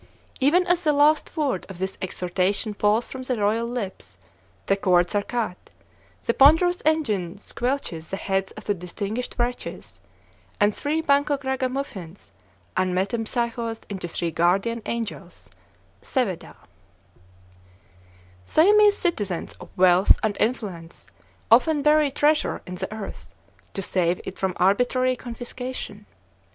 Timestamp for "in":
22.65-22.73